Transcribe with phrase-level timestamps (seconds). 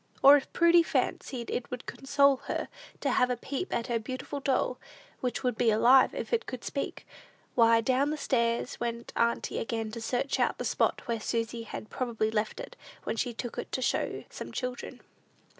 [0.23, 2.69] Or, if Prudy fancied it would console her
[3.01, 4.79] to have a peep at her beautiful doll
[5.19, 7.05] which "would be alive if it could speak,"
[7.53, 12.31] why, down stairs went auntie again to search out the spot where Susy had probably
[12.31, 15.01] left it when "she took it to show to some children."